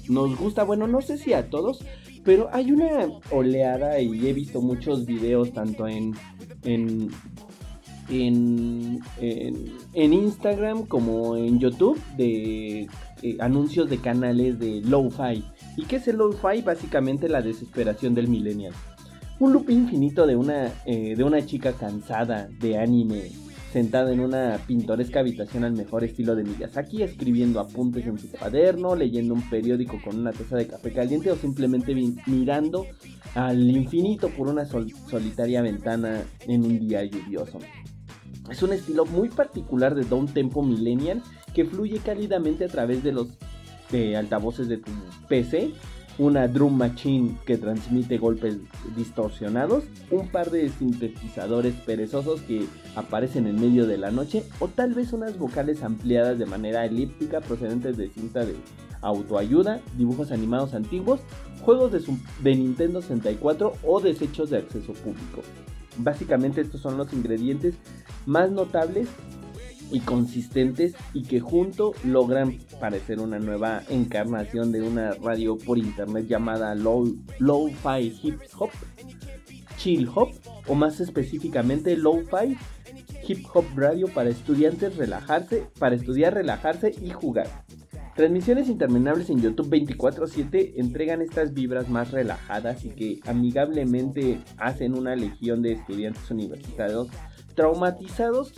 [0.08, 1.84] nos gusta, bueno, no sé si a todos,
[2.24, 6.14] pero hay una oleada y he visto muchos videos tanto en,
[6.64, 7.10] en,
[8.08, 12.88] en, en, Instagram como en YouTube de
[13.22, 15.44] eh, anuncios de canales de lo-fi.
[15.76, 16.62] ¿Y qué es el lo-fi?
[16.62, 18.72] Básicamente la desesperación del millennial.
[19.40, 23.30] Un loop infinito de una, eh, de una chica cansada de anime,
[23.74, 28.94] sentada en una pintoresca habitación al mejor estilo de Miyazaki, escribiendo apuntes en su cuaderno,
[28.94, 31.92] leyendo un periódico con una taza de café caliente o simplemente
[32.26, 32.86] mirando
[33.34, 37.58] al infinito por una sol- solitaria ventana en un día lluvioso.
[38.48, 41.20] Es un estilo muy particular de down tempo millennial
[41.52, 43.26] que fluye cálidamente a través de los
[43.92, 44.92] eh, altavoces de tu
[45.28, 45.72] PC,
[46.18, 48.58] una drum machine que transmite golpes
[48.96, 54.94] distorsionados, un par de sintetizadores perezosos que aparecen en medio de la noche o tal
[54.94, 58.54] vez unas vocales ampliadas de manera elíptica procedentes de cinta de
[59.00, 61.20] autoayuda, dibujos animados antiguos,
[61.62, 62.00] juegos de,
[62.42, 65.42] de Nintendo 64 o desechos de acceso público.
[65.98, 67.74] Básicamente estos son los ingredientes
[68.26, 69.08] más notables
[69.94, 76.26] y consistentes y que junto logran parecer una nueva encarnación de una radio por internet
[76.26, 78.70] llamada low, Lo-Fi Hip Hop,
[79.78, 80.30] Chill Hop
[80.66, 82.56] o más específicamente Lo-Fi
[83.28, 87.46] Hip Hop Radio para estudiantes relajarse, para estudiar, relajarse y jugar.
[88.16, 95.14] Transmisiones interminables en YouTube 24/7 entregan estas vibras más relajadas y que amigablemente hacen una
[95.14, 97.08] legión de estudiantes universitarios
[97.54, 98.52] traumatizados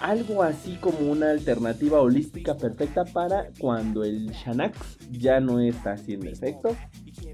[0.00, 6.28] algo así como una alternativa holística perfecta para cuando el Xanax ya no está haciendo
[6.28, 6.76] efecto.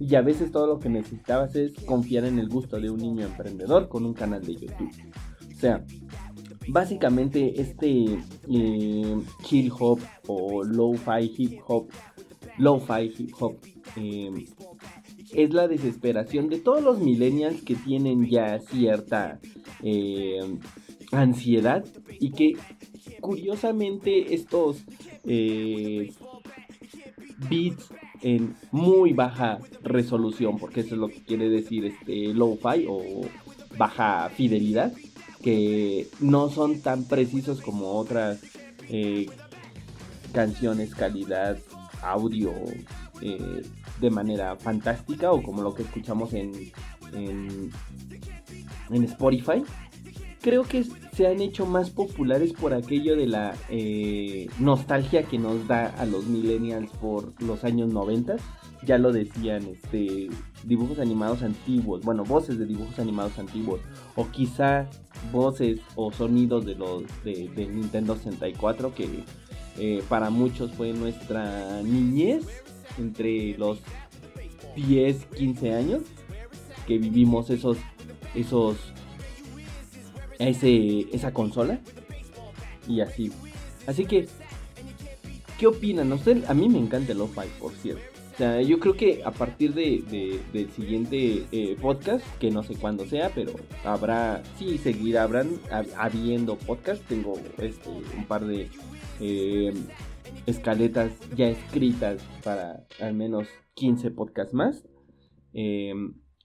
[0.00, 3.26] Y a veces todo lo que necesitabas es confiar en el gusto de un niño
[3.26, 4.90] emprendedor con un canal de YouTube.
[5.54, 5.84] O sea,
[6.68, 8.18] básicamente este
[8.50, 11.88] eh, chill hop o lo-fi hip hop,
[12.58, 13.56] lo-fi hip hop,
[13.96, 14.30] eh,
[15.32, 19.40] es la desesperación de todos los millennials que tienen ya cierta
[19.82, 20.40] eh,
[21.12, 21.84] ansiedad
[22.18, 22.54] y que
[23.20, 24.84] curiosamente estos
[25.24, 26.12] eh,
[27.48, 27.88] beats
[28.22, 33.22] en muy baja resolución, porque eso es lo que quiere decir este lo-fi o
[33.76, 34.92] baja fidelidad,
[35.42, 38.40] que no son tan precisos como otras
[38.88, 39.26] eh,
[40.32, 41.58] canciones, calidad,
[42.02, 42.52] audio
[43.20, 43.62] eh,
[44.00, 46.52] de manera fantástica o como lo que escuchamos en,
[47.14, 47.70] en,
[48.90, 49.62] en Spotify
[50.46, 55.66] creo que se han hecho más populares por aquello de la eh, nostalgia que nos
[55.66, 58.36] da a los millennials por los años 90.
[58.84, 60.28] Ya lo decían, este,
[60.62, 63.80] dibujos animados antiguos, bueno, voces de dibujos animados antiguos,
[64.14, 64.88] o quizá
[65.32, 69.24] voces o sonidos de los de, Nintendo 64 que
[69.78, 72.46] eh, para muchos fue nuestra niñez
[72.98, 73.80] entre los
[74.76, 76.02] 10, 15 años
[76.86, 77.78] que vivimos esos
[78.36, 78.76] esos
[80.38, 81.80] esa consola.
[82.88, 83.32] Y así.
[83.86, 84.26] Así que,
[85.58, 86.12] ¿qué opinan?
[86.12, 88.02] Usted, a mí me encanta el lo-fi, por cierto.
[88.34, 92.62] O sea, yo creo que a partir de, de- del siguiente eh, podcast, que no
[92.62, 97.02] sé cuándo sea, pero habrá, sí, seguirá, habrán hab- habiendo podcast.
[97.08, 98.68] Tengo este, un par de
[99.20, 99.72] eh,
[100.44, 104.84] escaletas ya escritas para al menos 15 podcasts más.
[105.54, 105.94] Eh,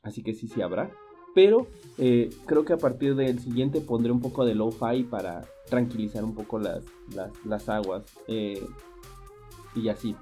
[0.02, 0.92] así que sí, sí habrá.
[1.36, 1.68] Pero
[1.98, 6.36] eh, creo que a partir del siguiente pondré un poco de lo-fi para tranquilizar un
[6.36, 6.84] poco las,
[7.16, 8.04] las, las aguas.
[8.28, 8.66] eh,
[9.76, 10.16] y así.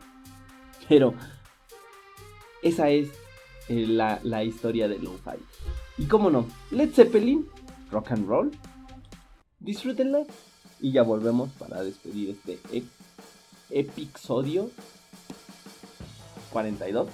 [0.88, 1.14] Pero
[2.62, 3.10] esa es
[3.68, 5.38] eh, la, la historia de lo-fi.
[5.98, 7.48] Y cómo no, Led Zeppelin,
[7.92, 8.52] rock and roll.
[9.60, 10.24] Disfrútenla.
[10.82, 12.88] Y ya volvemos para despedir este ep-
[13.70, 14.70] episodio
[16.54, 17.08] 42.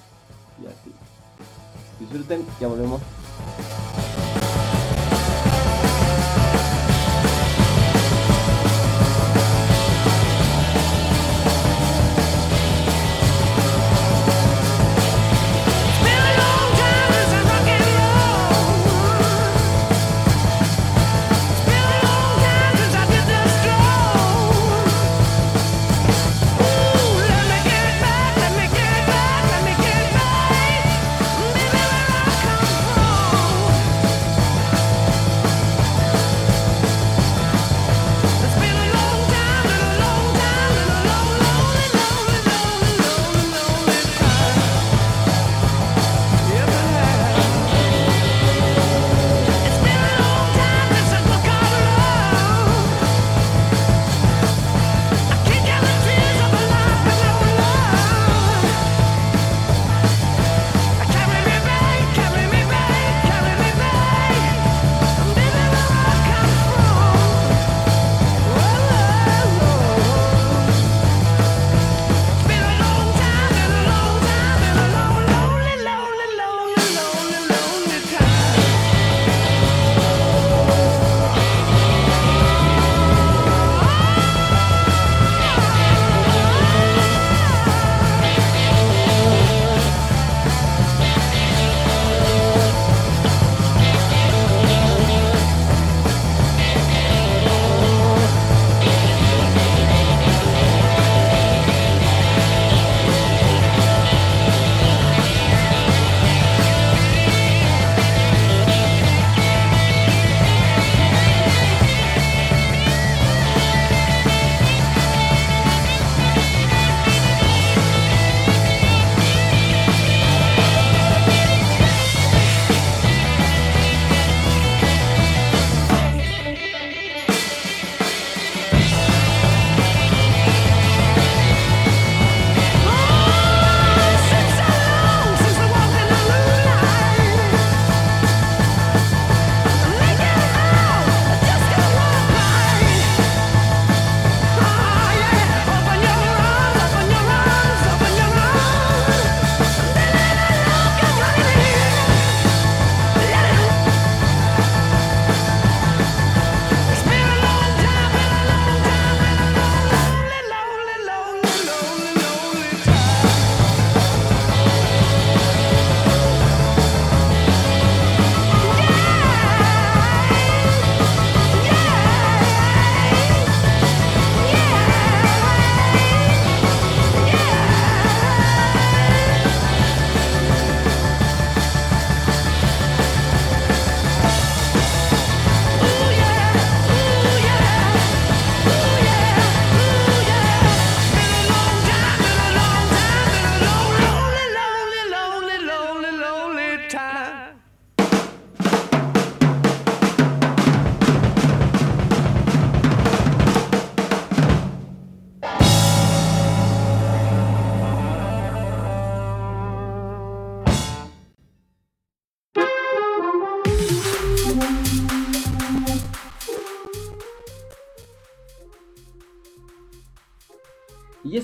[0.61, 0.91] Y así.
[1.99, 3.01] Disfruten, ya volvemos.
[3.37, 4.04] Bye.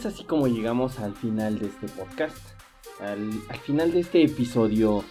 [0.01, 2.35] Es así como llegamos al final de este podcast.
[2.99, 5.03] Al, al final de este episodio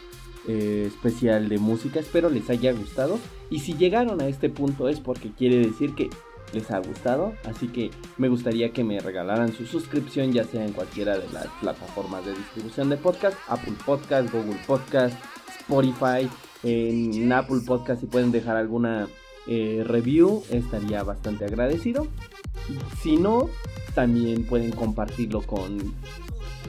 [0.48, 2.00] eh, especial de música.
[2.00, 3.18] Espero les haya gustado.
[3.50, 6.10] Y si llegaron a este punto es porque quiere decir que
[6.52, 7.34] les ha gustado.
[7.44, 11.46] Así que me gustaría que me regalaran su suscripción, ya sea en cualquiera de las
[11.60, 15.16] plataformas de distribución de podcast: Apple Podcast, Google Podcast,
[15.60, 16.28] Spotify.
[16.64, 19.08] En Apple Podcast, si pueden dejar alguna
[19.46, 22.08] eh, review, estaría bastante agradecido.
[23.00, 23.48] Si no,
[23.94, 25.94] también pueden compartirlo con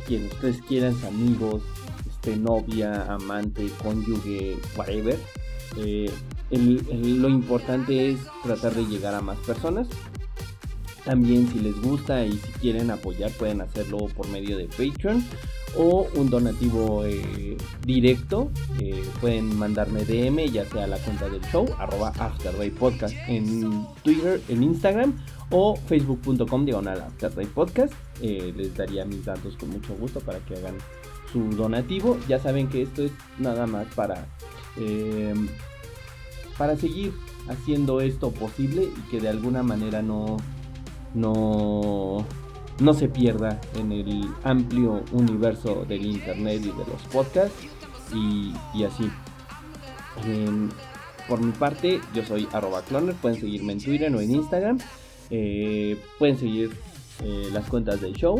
[0.07, 1.61] quien ustedes quieran, amigos,
[2.09, 5.17] este, novia, amante, cónyuge, whatever.
[5.78, 6.11] Eh,
[6.51, 9.88] lo importante es tratar de llegar a más personas.
[11.05, 15.24] También si les gusta y si quieren apoyar pueden hacerlo por medio de Patreon
[15.76, 18.51] o un donativo eh, directo.
[18.80, 23.88] Eh, pueden mandarme DM ya sea a la cuenta del show, arroba Afterday Podcast en
[24.03, 25.15] Twitter, en Instagram
[25.52, 27.06] o facebook.com diagonal
[27.54, 27.93] Podcast.
[28.22, 30.78] Eh, les daría mis datos con mucho gusto para que hagan
[31.32, 32.18] su donativo.
[32.28, 34.26] Ya saben que esto es nada más para...
[34.78, 35.34] eh,
[36.58, 37.14] para seguir
[37.47, 40.38] haciendo esto posible y que de alguna manera no
[41.16, 42.24] no
[42.80, 47.58] no se pierda en el amplio universo del internet y de los podcasts
[48.14, 49.10] y, y así
[50.26, 50.70] Em,
[51.28, 54.80] por mi parte yo soy arroba cloner pueden seguirme en twitter o en instagram
[55.32, 56.71] Eh, pueden seguir
[57.23, 58.38] eh, las cuentas del show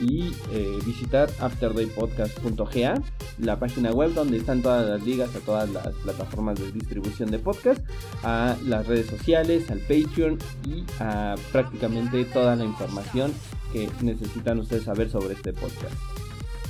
[0.00, 3.02] y eh, visitar afterdaypodcast.ga,
[3.38, 7.38] la página web donde están todas las ligas a todas las plataformas de distribución de
[7.38, 7.80] podcast,
[8.22, 13.32] a las redes sociales, al Patreon y a prácticamente toda la información
[13.72, 15.94] que necesitan ustedes saber sobre este podcast.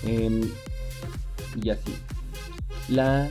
[0.05, 0.49] Em,
[1.63, 1.95] y así.
[2.89, 3.29] La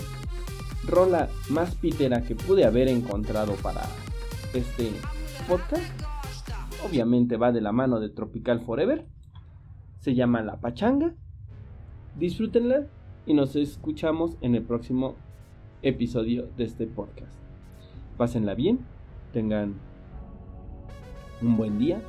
[0.85, 3.87] rola más pitera que pude haber encontrado para
[4.53, 4.91] este
[5.47, 6.06] podcast
[6.87, 9.05] obviamente va de la mano de Tropical Forever.
[9.99, 11.13] Se llama La Pachanga.
[12.17, 12.87] Disfrútenla
[13.25, 15.15] y nos escuchamos en el próximo
[15.81, 17.31] episodio de este podcast.
[18.17, 18.79] Pásenla bien,
[19.33, 19.75] tengan
[21.41, 22.01] un buen día,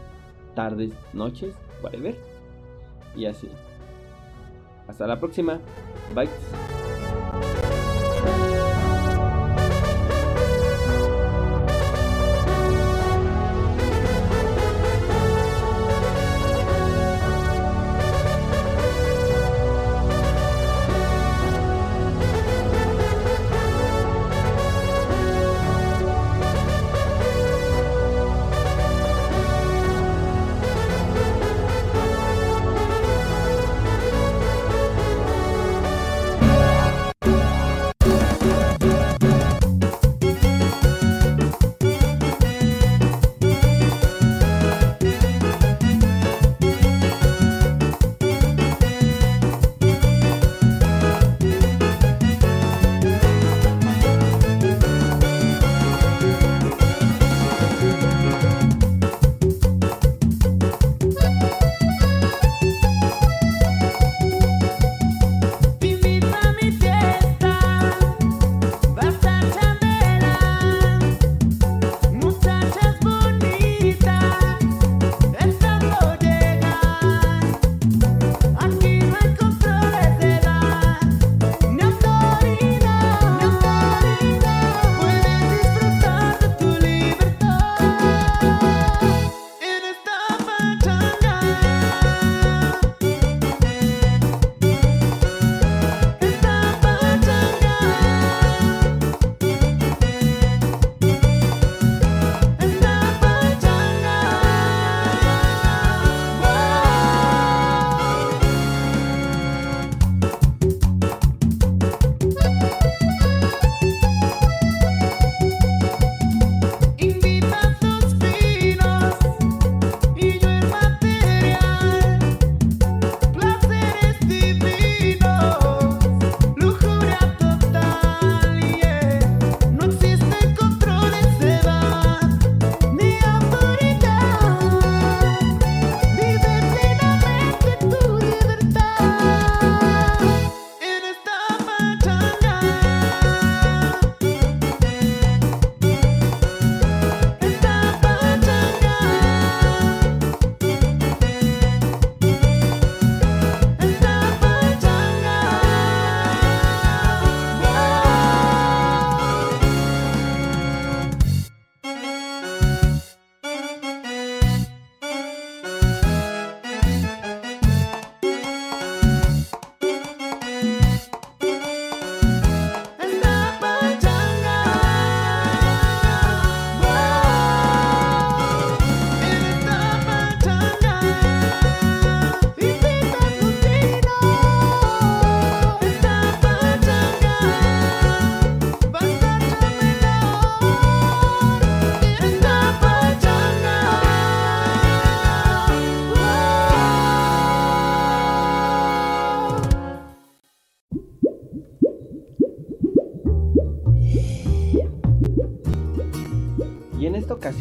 [0.54, 2.16] tardes, noches, whatever.
[3.16, 3.48] Y así.
[4.86, 5.60] Hasta la próxima.
[6.14, 6.97] Bye.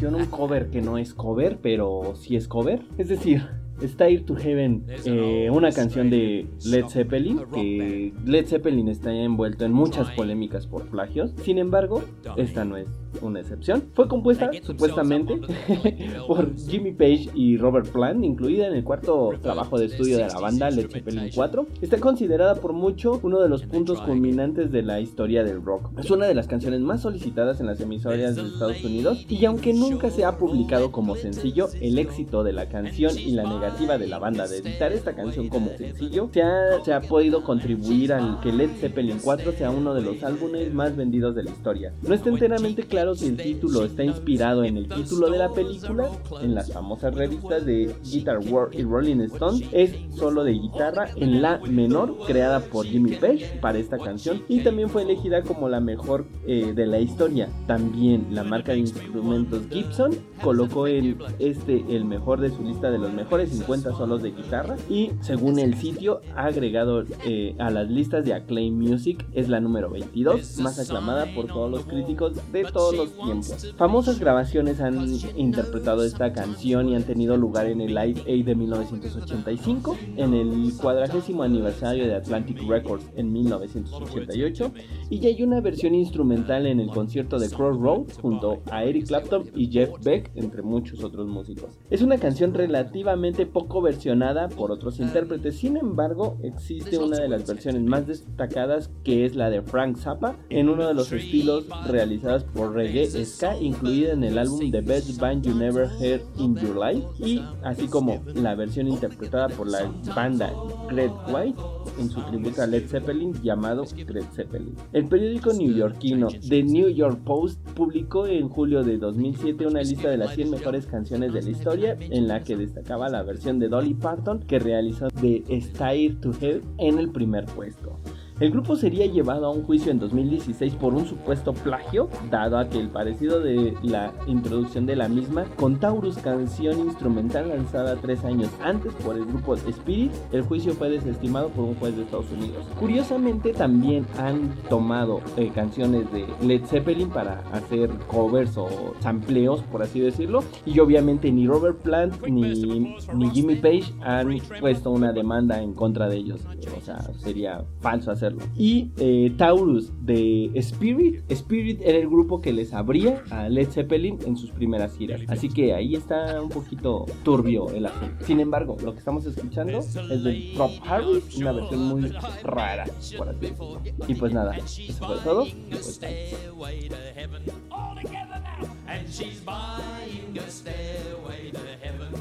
[0.03, 2.81] Un cover que no es cover, pero sí es cover.
[2.97, 3.47] Es decir,
[3.81, 9.71] Stair to Heaven, eh, una canción de Led Zeppelin, que Led Zeppelin está envuelto en
[9.71, 11.33] muchas polémicas por plagios.
[11.43, 12.03] Sin embargo,
[12.35, 12.87] esta no es
[13.21, 13.83] una excepción.
[13.93, 15.39] Fue compuesta supuestamente
[16.27, 20.39] por Jimmy Page y Robert Plant, incluida en el cuarto trabajo de estudio de la
[20.39, 21.67] banda Led Zeppelin 4.
[21.81, 25.91] Está considerada por mucho uno de los puntos culminantes de la historia del rock.
[25.99, 29.73] Es una de las canciones más solicitadas en las emisoras de Estados Unidos y aunque
[29.73, 34.07] nunca se ha publicado como sencillo, el éxito de la canción y la negativa de
[34.07, 38.39] la banda de editar esta canción como sencillo se ha, se ha podido contribuir al
[38.41, 41.93] que Led Zeppelin 4 sea uno de los álbumes más vendidos de la historia.
[42.01, 46.09] No está enteramente claro si el título está inspirado en el título de la película,
[46.41, 51.41] en las famosas revistas de Guitar World y Rolling Stone, es solo de guitarra en
[51.41, 55.79] la menor creada por Jimmy Page para esta canción y también fue elegida como la
[55.79, 57.49] mejor eh, de la historia.
[57.67, 62.97] También la marca de instrumentos Gibson colocó en este el mejor de su lista de
[62.97, 68.25] los mejores 50 solos de guitarra y según el sitio agregado eh, a las listas
[68.25, 72.95] de Acclaim Music es la número 22 más aclamada por todos los críticos de todos
[72.95, 73.75] los tiempos.
[73.77, 78.55] Famosas grabaciones han interpretado esta canción y han tenido lugar en el Live Aid de
[78.55, 84.71] 1985, en el cuadragésimo aniversario de Atlantic Records en 1988
[85.09, 89.49] y ya hay una versión instrumental en el concierto de Crossroads junto a Eric Clapton
[89.55, 91.77] y Jeff Beck, entre muchos otros músicos.
[91.89, 97.47] Es una canción relativamente poco versionada por otros intérpretes, sin embargo existe una de las
[97.47, 102.43] versiones más destacadas que es la de Frank Zappa en uno de los estilos realizados
[102.43, 106.77] por reggae ska incluida en el álbum The Best Band You Never Heard in Your
[106.77, 110.53] Life y así como la versión interpretada por la banda
[110.87, 111.59] Greg White
[111.99, 114.75] en su tributo a Led Zeppelin llamado Greg Zeppelin.
[114.93, 120.17] El periódico neoyorquino The New York Post publicó en julio de 2007 una lista de
[120.17, 123.95] las 100 mejores canciones de la historia en la que destacaba la versión de Dolly
[123.95, 127.99] Parton que realizó de Stair to Hell en el primer puesto.
[128.39, 132.69] El grupo sería llevado a un juicio en 2016 por un supuesto plagio, dado a
[132.69, 138.23] que el parecido de la introducción de la misma con Taurus, canción instrumental lanzada tres
[138.23, 142.31] años antes por el grupo Spirit, el juicio fue desestimado por un juez de Estados
[142.31, 142.67] Unidos.
[142.79, 148.67] Curiosamente también han tomado eh, canciones de Led Zeppelin para hacer covers o
[148.99, 154.91] sampleos, por así decirlo, y obviamente ni Robert Plant ni, ni Jimmy Page han puesto
[154.91, 156.41] una demanda en contra de ellos.
[156.77, 158.51] O sea, sería falso hacerlo.
[158.55, 161.23] Y eh, Taurus de Spirit.
[161.29, 165.21] Spirit era el grupo que les abría a Led Zeppelin en sus primeras giras.
[165.27, 168.25] Así que ahí está un poquito turbio el asunto.
[168.25, 172.11] Sin embargo, lo que estamos escuchando es de Rob Harris, una versión muy
[172.43, 172.85] rara,
[173.17, 173.81] por así decirlo.
[174.07, 175.45] Y pues nada, eso fue todo.
[175.45, 176.27] Y pues, bye.
[176.57, 177.43] stairway to heaven.
[177.71, 178.69] All together now.
[178.87, 182.13] And she's buying a stairway to heaven.